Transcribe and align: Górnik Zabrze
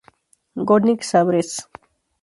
Górnik 0.71 1.05
Zabrze 1.05 1.61